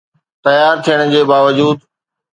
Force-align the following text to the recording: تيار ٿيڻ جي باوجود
تيار 0.45 0.75
ٿيڻ 0.87 0.99
جي 1.13 1.21
باوجود 1.33 1.77